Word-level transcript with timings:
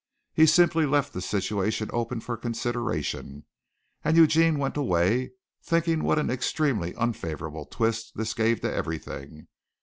He 0.33 0.47
simply 0.47 0.87
left 0.87 1.13
the 1.13 1.21
situation 1.21 1.91
open 1.93 2.21
for 2.21 2.35
consideration, 2.35 3.45
and 4.03 4.17
Eugene 4.17 4.57
went 4.57 4.75
away 4.75 5.33
thinking 5.61 6.03
what 6.03 6.17
an 6.17 6.31
extremely 6.31 6.95
unfavorable 6.95 7.65
twist 7.65 8.13
this 8.15 8.33
gave 8.33 8.61
to 8.61 8.73
everything. 8.73 9.47